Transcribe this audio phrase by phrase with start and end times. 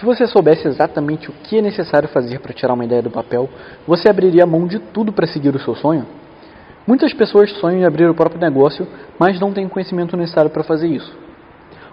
[0.00, 3.50] Se você soubesse exatamente o que é necessário fazer para tirar uma ideia do papel,
[3.86, 6.06] você abriria mão de tudo para seguir o seu sonho?
[6.86, 10.64] Muitas pessoas sonham em abrir o próprio negócio, mas não têm o conhecimento necessário para
[10.64, 11.14] fazer isso.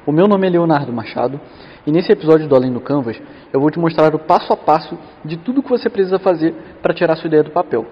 [0.05, 1.38] O meu nome é Leonardo Machado
[1.85, 4.97] e nesse episódio do Além do Canvas eu vou te mostrar o passo a passo
[5.26, 7.85] de tudo que você precisa fazer para tirar sua ideia do papel.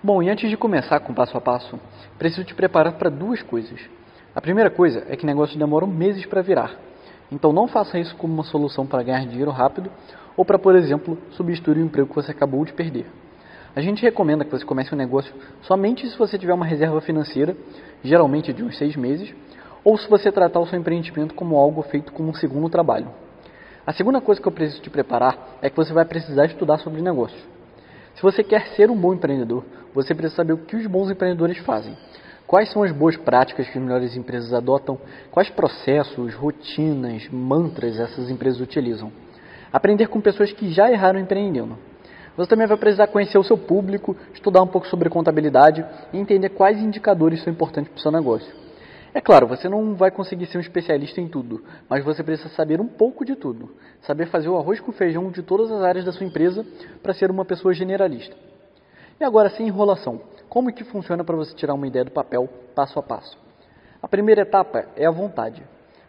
[0.00, 1.76] Bom, e antes de começar com o passo a passo,
[2.20, 3.80] preciso te preparar para duas coisas.
[4.34, 6.76] A primeira coisa é que negócios demoram meses para virar.
[7.32, 9.90] Então não faça isso como uma solução para ganhar dinheiro rápido
[10.36, 13.06] ou para, por exemplo, substituir o emprego que você acabou de perder.
[13.74, 17.56] A gente recomenda que você comece um negócio somente se você tiver uma reserva financeira,
[18.04, 19.34] geralmente de uns seis meses,
[19.82, 23.08] ou se você tratar o seu empreendimento como algo feito como um segundo trabalho.
[23.86, 27.00] A segunda coisa que eu preciso te preparar é que você vai precisar estudar sobre
[27.00, 27.42] negócios.
[28.14, 31.58] Se você quer ser um bom empreendedor, você precisa saber o que os bons empreendedores
[31.58, 31.96] fazem.
[32.46, 34.98] Quais são as boas práticas que as melhores empresas adotam?
[35.30, 39.12] Quais processos, rotinas, mantras essas empresas utilizam?
[39.72, 41.78] Aprender com pessoas que já erraram empreendendo.
[42.36, 46.48] Você também vai precisar conhecer o seu público, estudar um pouco sobre contabilidade e entender
[46.48, 48.52] quais indicadores são importantes para o seu negócio.
[49.12, 52.80] É claro, você não vai conseguir ser um especialista em tudo, mas você precisa saber
[52.80, 53.70] um pouco de tudo.
[54.02, 56.64] Saber fazer o arroz com feijão de todas as áreas da sua empresa
[57.02, 58.36] para ser uma pessoa generalista.
[59.20, 60.18] E agora, sem enrolação,
[60.48, 63.36] como que funciona para você tirar uma ideia do papel passo a passo?
[64.02, 65.62] A primeira etapa é a vontade.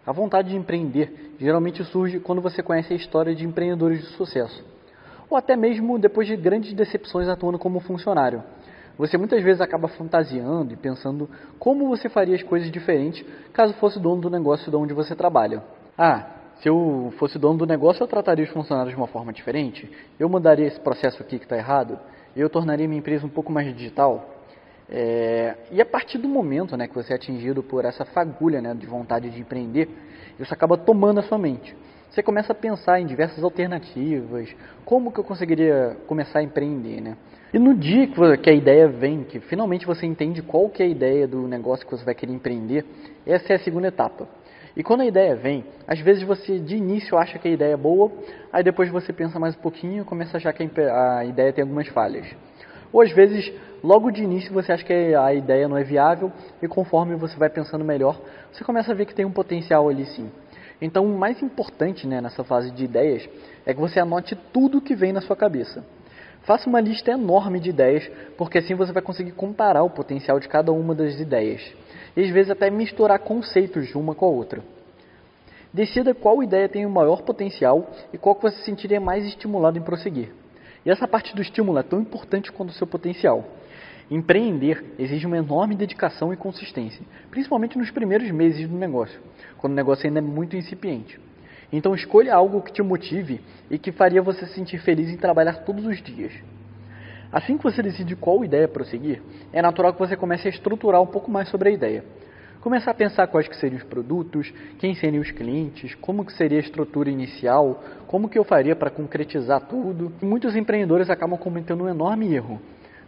[0.08, 4.64] A vontade de empreender geralmente surge quando você conhece a história de empreendedores de sucesso,
[5.30, 8.42] ou até mesmo depois de grandes decepções atuando como funcionário.
[8.98, 14.00] Você muitas vezes acaba fantasiando e pensando como você faria as coisas diferentes caso fosse
[14.00, 15.62] dono do negócio de onde você trabalha.
[15.98, 16.28] Ah,
[16.62, 19.92] se eu fosse dono do negócio, eu trataria os funcionários de uma forma diferente?
[20.17, 22.00] Eu mudaria esse processo aqui que está errado?
[22.36, 24.30] Eu tornaria minha empresa um pouco mais digital?
[24.90, 28.73] É, e a partir do momento né, que você é atingido por essa fagulha né,
[28.73, 29.90] de vontade de empreender,
[30.40, 31.76] isso acaba tomando a sua mente.
[32.10, 37.16] Você começa a pensar em diversas alternativas, como que eu conseguiria começar a empreender, né?
[37.54, 38.08] E no dia
[38.38, 41.86] que a ideia vem, que finalmente você entende qual que é a ideia do negócio
[41.86, 42.86] que você vai querer empreender,
[43.26, 44.28] essa é a segunda etapa.
[44.76, 47.77] E quando a ideia vem, às vezes você de início acha que a ideia é
[47.77, 48.11] boa,
[48.52, 51.61] aí depois você pensa mais um pouquinho e começa a achar que a ideia tem
[51.64, 52.26] algumas falhas.
[52.93, 53.52] Ou às vezes,
[53.83, 56.31] logo de início você acha que a ideia não é viável
[56.61, 58.20] e conforme você vai pensando melhor,
[58.52, 60.30] você começa a ver que tem um potencial ali sim.
[60.81, 63.30] Então, o mais importante né, nessa fase de ideias
[63.65, 65.86] é que você anote tudo que vem na sua cabeça.
[66.44, 70.48] Faça uma lista enorme de ideias, porque assim você vai conseguir comparar o potencial de
[70.48, 71.62] cada uma das ideias.
[72.16, 74.64] E às vezes até misturar conceitos de uma com a outra.
[75.74, 79.78] Decida qual ideia tem o maior potencial e qual que você se sentiria mais estimulado
[79.78, 80.34] em prosseguir.
[80.86, 83.46] E essa parte do estímulo é tão importante quanto o seu potencial.
[84.10, 89.18] Empreender exige uma enorme dedicação e consistência, principalmente nos primeiros meses do negócio,
[89.58, 91.18] quando o negócio ainda é muito incipiente.
[91.71, 95.64] Então escolha algo que te motive e que faria você se sentir feliz em trabalhar
[95.64, 96.33] todos os dias.
[97.32, 99.21] Assim que você decide qual ideia prosseguir,
[99.54, 102.04] é natural que você comece a estruturar um pouco mais sobre a ideia.
[102.60, 106.60] Começar a pensar quais que seriam os produtos, quem seriam os clientes, como que seria
[106.60, 110.11] a estrutura inicial, como que eu faria para concretizar tudo.
[110.21, 112.61] E muitos empreendedores acabam cometendo um enorme erro,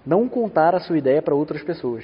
[0.03, 2.03] não contar a sua ideia para outras pessoas.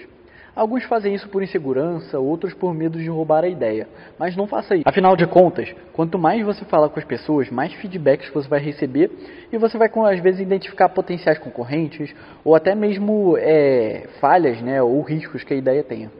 [0.59, 3.87] Alguns fazem isso por insegurança, outros por medo de roubar a ideia.
[4.19, 4.83] Mas não faça isso.
[4.85, 9.09] Afinal de contas, quanto mais você fala com as pessoas, mais feedbacks você vai receber
[9.53, 15.01] e você vai, às vezes, identificar potenciais concorrentes ou até mesmo é, falhas né, ou
[15.01, 16.11] riscos que a ideia tenha.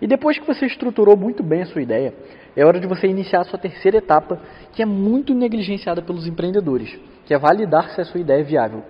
[0.00, 2.14] E depois que você estruturou muito bem a sua ideia,
[2.54, 4.38] é hora de você iniciar a sua terceira etapa,
[4.74, 8.84] que é muito negligenciada pelos empreendedores, que é validar se a sua ideia é viável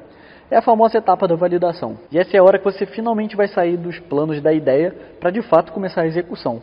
[0.51, 1.99] é a famosa etapa da validação.
[2.11, 5.31] E essa é a hora que você finalmente vai sair dos planos da ideia para
[5.31, 6.63] de fato começar a execução.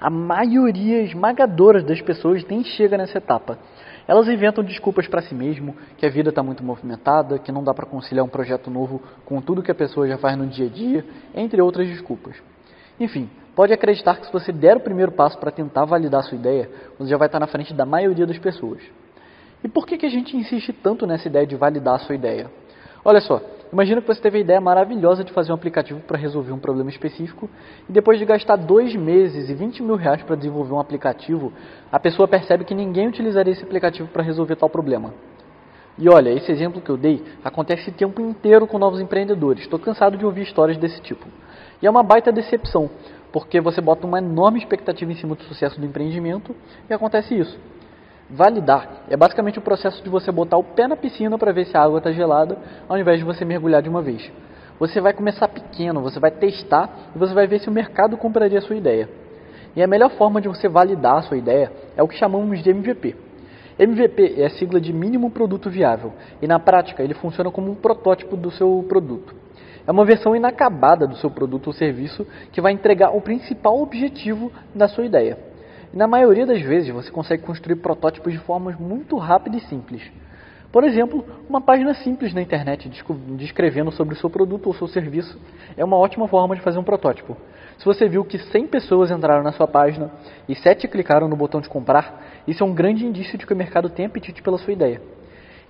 [0.00, 3.58] A maioria esmagadora das pessoas nem chega nessa etapa.
[4.06, 7.74] Elas inventam desculpas para si mesmo, que a vida está muito movimentada, que não dá
[7.74, 10.70] para conciliar um projeto novo com tudo que a pessoa já faz no dia a
[10.70, 12.36] dia, entre outras desculpas.
[12.98, 16.70] Enfim, pode acreditar que se você der o primeiro passo para tentar validar sua ideia,
[16.98, 18.80] você já vai estar na frente da maioria das pessoas.
[19.62, 22.50] E por que, que a gente insiste tanto nessa ideia de validar a sua ideia?
[23.08, 23.40] Olha só,
[23.72, 26.90] imagina que você teve a ideia maravilhosa de fazer um aplicativo para resolver um problema
[26.90, 27.48] específico
[27.88, 31.50] e depois de gastar dois meses e 20 mil reais para desenvolver um aplicativo,
[31.90, 35.14] a pessoa percebe que ninguém utilizaria esse aplicativo para resolver tal problema.
[35.96, 39.62] E olha, esse exemplo que eu dei acontece o tempo inteiro com novos empreendedores.
[39.62, 41.26] Estou cansado de ouvir histórias desse tipo.
[41.80, 42.90] E é uma baita decepção,
[43.32, 46.54] porque você bota uma enorme expectativa em cima do sucesso do empreendimento
[46.90, 47.58] e acontece isso.
[48.30, 51.74] Validar é basicamente o processo de você botar o pé na piscina para ver se
[51.76, 54.30] a água está gelada, ao invés de você mergulhar de uma vez.
[54.78, 58.58] Você vai começar pequeno, você vai testar e você vai ver se o mercado compraria
[58.58, 59.08] a sua ideia.
[59.74, 62.68] E a melhor forma de você validar a sua ideia é o que chamamos de
[62.68, 63.16] MVP.
[63.78, 67.74] MVP é a sigla de mínimo produto viável e na prática ele funciona como um
[67.74, 69.34] protótipo do seu produto.
[69.86, 74.52] É uma versão inacabada do seu produto ou serviço que vai entregar o principal objetivo
[74.74, 75.47] da sua ideia.
[75.92, 80.02] Na maioria das vezes você consegue construir protótipos de formas muito rápidas e simples.
[80.70, 82.90] Por exemplo, uma página simples na internet
[83.36, 85.40] descrevendo sobre o seu produto ou seu serviço
[85.78, 87.36] é uma ótima forma de fazer um protótipo.
[87.78, 90.10] Se você viu que 100 pessoas entraram na sua página
[90.46, 93.56] e 7 clicaram no botão de comprar, isso é um grande indício de que o
[93.56, 95.00] mercado tem apetite pela sua ideia.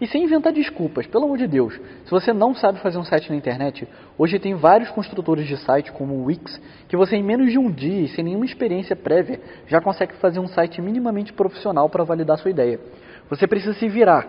[0.01, 1.75] E sem inventar desculpas, pelo amor de Deus.
[2.05, 3.87] Se você não sabe fazer um site na internet,
[4.17, 7.69] hoje tem vários construtores de site, como o Wix, que você em menos de um
[7.69, 12.39] dia e sem nenhuma experiência prévia já consegue fazer um site minimamente profissional para validar
[12.39, 12.79] sua ideia.
[13.29, 14.27] Você precisa se virar.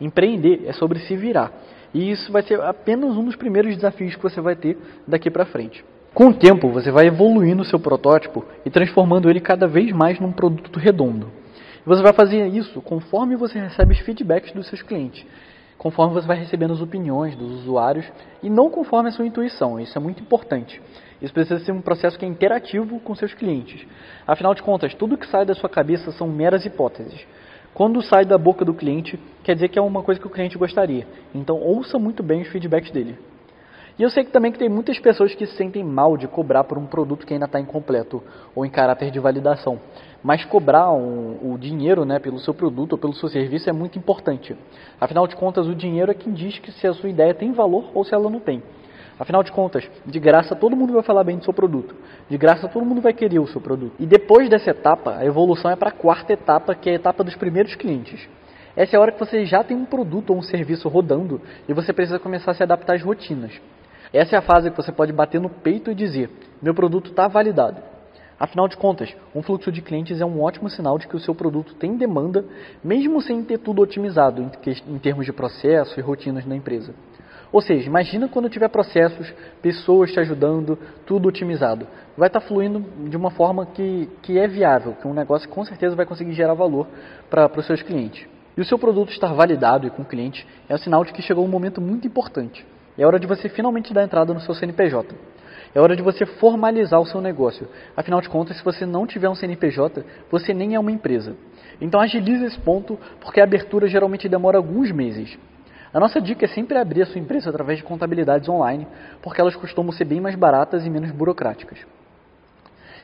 [0.00, 1.52] Empreender é sobre se virar.
[1.94, 4.76] E isso vai ser apenas um dos primeiros desafios que você vai ter
[5.06, 5.84] daqui para frente.
[6.12, 10.18] Com o tempo, você vai evoluindo o seu protótipo e transformando ele cada vez mais
[10.18, 11.30] num produto redondo.
[11.86, 15.24] Você vai fazer isso conforme você recebe os feedbacks dos seus clientes,
[15.78, 18.04] conforme você vai recebendo as opiniões dos usuários
[18.42, 19.78] e não conforme a sua intuição.
[19.78, 20.82] Isso é muito importante.
[21.22, 23.86] Isso precisa ser um processo que é interativo com seus clientes.
[24.26, 27.24] Afinal de contas, tudo que sai da sua cabeça são meras hipóteses.
[27.72, 30.58] Quando sai da boca do cliente, quer dizer que é uma coisa que o cliente
[30.58, 31.06] gostaria.
[31.32, 33.16] Então, ouça muito bem os feedbacks dele.
[33.98, 36.64] E eu sei que também que tem muitas pessoas que se sentem mal de cobrar
[36.64, 38.22] por um produto que ainda está incompleto
[38.54, 39.80] ou em caráter de validação.
[40.22, 43.98] Mas cobrar um, o dinheiro né, pelo seu produto ou pelo seu serviço é muito
[43.98, 44.54] importante.
[45.00, 47.90] Afinal de contas, o dinheiro é quem diz que se a sua ideia tem valor
[47.94, 48.62] ou se ela não tem.
[49.18, 51.94] Afinal de contas, de graça todo mundo vai falar bem do seu produto.
[52.28, 53.94] De graça todo mundo vai querer o seu produto.
[53.98, 57.24] E depois dessa etapa, a evolução é para a quarta etapa, que é a etapa
[57.24, 58.28] dos primeiros clientes.
[58.76, 61.72] Essa é a hora que você já tem um produto ou um serviço rodando e
[61.72, 63.58] você precisa começar a se adaptar às rotinas.
[64.12, 66.30] Essa é a fase que você pode bater no peito e dizer:
[66.62, 67.80] meu produto está validado.
[68.38, 71.34] Afinal de contas, um fluxo de clientes é um ótimo sinal de que o seu
[71.34, 72.44] produto tem demanda,
[72.84, 74.50] mesmo sem ter tudo otimizado
[74.86, 76.94] em termos de processo e rotinas na empresa.
[77.50, 79.32] Ou seja, imagina quando tiver processos,
[79.62, 81.86] pessoas te ajudando, tudo otimizado.
[82.14, 85.64] Vai estar tá fluindo de uma forma que, que é viável, que um negócio com
[85.64, 86.86] certeza vai conseguir gerar valor
[87.30, 88.26] para os seus clientes.
[88.54, 91.22] E o seu produto estar validado e com o cliente é um sinal de que
[91.22, 92.66] chegou um momento muito importante.
[92.98, 95.14] É hora de você finalmente dar entrada no seu CNPJ.
[95.74, 97.68] É hora de você formalizar o seu negócio.
[97.94, 101.36] Afinal de contas, se você não tiver um CNPJ, você nem é uma empresa.
[101.80, 105.36] Então agilize esse ponto, porque a abertura geralmente demora alguns meses.
[105.92, 108.86] A nossa dica é sempre abrir a sua empresa através de contabilidades online,
[109.22, 111.78] porque elas costumam ser bem mais baratas e menos burocráticas.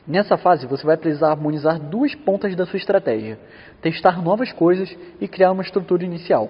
[0.05, 3.39] Nessa fase, você vai precisar harmonizar duas pontas da sua estratégia:
[3.81, 6.49] testar novas coisas e criar uma estrutura inicial.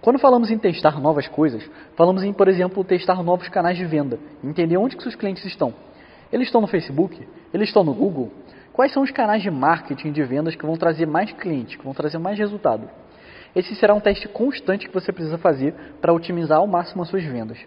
[0.00, 4.18] Quando falamos em testar novas coisas, falamos em, por exemplo, testar novos canais de venda,
[4.42, 5.74] entender onde que seus clientes estão.
[6.32, 7.26] Eles estão no Facebook?
[7.52, 8.32] Eles estão no Google?
[8.72, 11.92] Quais são os canais de marketing de vendas que vão trazer mais clientes, que vão
[11.92, 12.88] trazer mais resultado?
[13.54, 17.24] Esse será um teste constante que você precisa fazer para otimizar ao máximo as suas
[17.24, 17.58] vendas.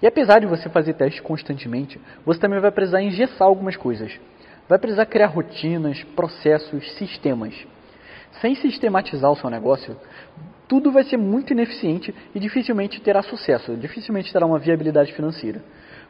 [0.00, 4.20] E apesar de você fazer testes constantemente, você também vai precisar engessar algumas coisas.
[4.68, 7.54] Vai precisar criar rotinas, processos, sistemas.
[8.40, 9.96] Sem sistematizar o seu negócio,
[10.68, 15.62] tudo vai ser muito ineficiente e dificilmente terá sucesso, dificilmente terá uma viabilidade financeira.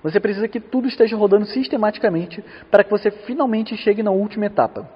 [0.03, 4.89] Você precisa que tudo esteja rodando sistematicamente para que você finalmente chegue na última etapa,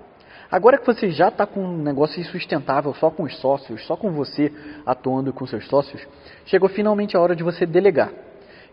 [0.51, 4.11] Agora que você já está com um negócio sustentável só com os sócios, só com
[4.11, 4.53] você
[4.85, 6.05] atuando com seus sócios,
[6.45, 8.11] chegou finalmente a hora de você delegar.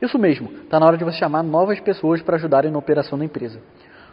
[0.02, 3.26] Isso mesmo, está na hora de você chamar novas pessoas para ajudarem na operação da
[3.26, 3.62] empresa.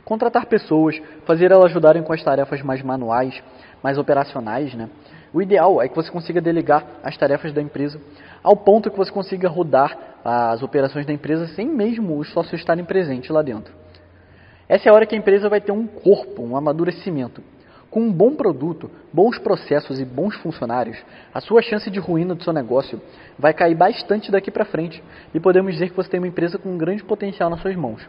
[0.04, 3.42] Contratar pessoas, fazer elas ajudarem com as tarefas mais manuais,
[3.82, 4.90] mais operacionais, né?
[5.34, 8.00] O ideal é que você consiga delegar as tarefas da empresa
[8.40, 12.84] ao ponto que você consiga rodar as operações da empresa sem mesmo os sócios estarem
[12.84, 13.74] presentes lá dentro.
[14.68, 17.42] Essa é a hora que a empresa vai ter um corpo, um amadurecimento.
[17.90, 20.98] Com um bom produto, bons processos e bons funcionários,
[21.32, 23.00] a sua chance de ruína do seu negócio
[23.36, 25.02] vai cair bastante daqui para frente
[25.34, 28.08] e podemos dizer que você tem uma empresa com um grande potencial nas suas mãos.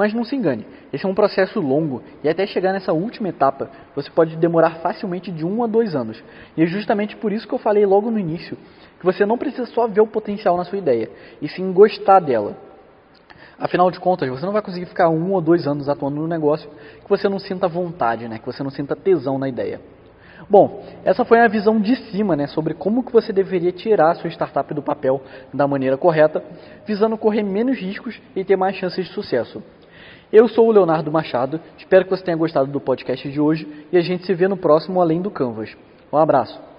[0.00, 3.70] Mas não se engane, esse é um processo longo e até chegar nessa última etapa
[3.94, 6.24] você pode demorar facilmente de um a dois anos.
[6.56, 8.56] E é justamente por isso que eu falei logo no início
[8.98, 11.10] que você não precisa só ver o potencial na sua ideia,
[11.42, 12.56] e sim gostar dela.
[13.58, 16.70] Afinal de contas, você não vai conseguir ficar um ou dois anos atuando no negócio
[17.04, 18.38] que você não sinta vontade, né?
[18.38, 19.82] que você não sinta tesão na ideia.
[20.48, 24.14] Bom, essa foi a visão de cima né, sobre como que você deveria tirar a
[24.14, 25.20] sua startup do papel
[25.52, 26.42] da maneira correta,
[26.86, 29.62] visando correr menos riscos e ter mais chances de sucesso.
[30.32, 33.96] Eu sou o Leonardo Machado, espero que você tenha gostado do podcast de hoje e
[33.96, 35.76] a gente se vê no próximo Além do Canvas.
[36.12, 36.69] Um abraço.